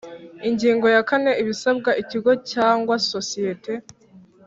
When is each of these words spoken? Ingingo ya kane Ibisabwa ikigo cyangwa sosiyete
Ingingo 0.47 0.85
ya 0.95 1.01
kane 1.09 1.31
Ibisabwa 1.41 1.89
ikigo 2.01 2.31
cyangwa 2.51 2.95
sosiyete 3.11 3.73